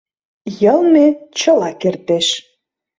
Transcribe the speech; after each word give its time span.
Йылме 0.61 1.05
чыла 1.37 1.69
кертеш. 1.81 2.27